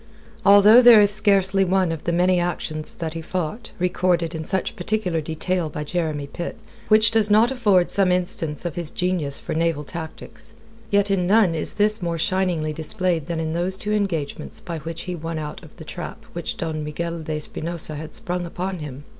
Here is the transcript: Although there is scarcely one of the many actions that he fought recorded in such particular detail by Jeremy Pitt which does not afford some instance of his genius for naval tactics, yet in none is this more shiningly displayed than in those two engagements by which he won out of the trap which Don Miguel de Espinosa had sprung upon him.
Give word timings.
Although 0.43 0.81
there 0.81 0.99
is 0.99 1.11
scarcely 1.11 1.63
one 1.63 1.91
of 1.91 2.05
the 2.05 2.11
many 2.11 2.39
actions 2.39 2.95
that 2.95 3.13
he 3.13 3.21
fought 3.21 3.71
recorded 3.77 4.33
in 4.33 4.43
such 4.43 4.75
particular 4.75 5.21
detail 5.21 5.69
by 5.69 5.83
Jeremy 5.83 6.25
Pitt 6.25 6.57
which 6.87 7.11
does 7.11 7.29
not 7.29 7.51
afford 7.51 7.91
some 7.91 8.11
instance 8.11 8.65
of 8.65 8.73
his 8.73 8.89
genius 8.89 9.37
for 9.37 9.53
naval 9.53 9.83
tactics, 9.83 10.55
yet 10.89 11.11
in 11.11 11.27
none 11.27 11.53
is 11.53 11.73
this 11.73 12.01
more 12.01 12.17
shiningly 12.17 12.73
displayed 12.73 13.27
than 13.27 13.39
in 13.39 13.53
those 13.53 13.77
two 13.77 13.93
engagements 13.93 14.59
by 14.59 14.79
which 14.79 15.03
he 15.03 15.13
won 15.15 15.37
out 15.37 15.61
of 15.63 15.75
the 15.77 15.85
trap 15.85 16.25
which 16.33 16.57
Don 16.57 16.83
Miguel 16.83 17.19
de 17.19 17.35
Espinosa 17.35 17.93
had 17.93 18.15
sprung 18.15 18.43
upon 18.47 18.79
him. 18.79 19.03